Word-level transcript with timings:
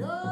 Yeah. 0.00 0.29